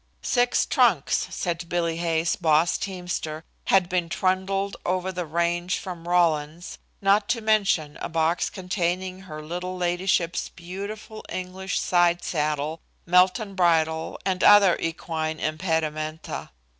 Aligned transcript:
Six 0.23 0.65
trunks, 0.65 1.27
said 1.29 1.69
Bill 1.69 1.85
Hay's 1.85 2.35
boss 2.35 2.79
teamster, 2.79 3.43
had 3.65 3.87
been 3.87 4.09
trundled 4.09 4.75
over 4.83 5.11
the 5.11 5.27
range 5.27 5.77
from 5.77 6.07
Rawlins, 6.07 6.79
not 7.03 7.29
to 7.29 7.39
mention 7.39 7.97
a 8.01 8.09
box 8.09 8.49
containing 8.49 9.19
her 9.19 9.43
little 9.43 9.77
ladyship's 9.77 10.49
beautiful 10.49 11.23
English 11.29 11.79
side 11.79 12.23
saddle, 12.23 12.81
Melton 13.05 13.53
bridle 13.53 14.17
and 14.25 14.43
other 14.43 14.75
equine 14.79 15.39
impedimenta. 15.39 16.49